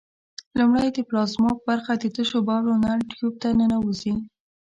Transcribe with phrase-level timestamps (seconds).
[0.57, 4.13] لومړی د پلازما برخه د تشو بولو نل ټیوب ته ننوزي.